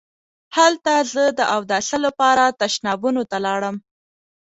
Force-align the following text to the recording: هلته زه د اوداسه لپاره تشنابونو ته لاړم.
هلته 0.57 0.93
زه 1.13 1.23
د 1.39 1.39
اوداسه 1.55 1.97
لپاره 2.05 2.43
تشنابونو 2.61 3.21
ته 3.31 3.37
لاړم. 3.45 3.75